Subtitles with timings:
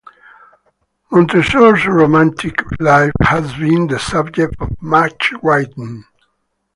[1.11, 6.05] Montresor's romantic life has been the subject of much writing.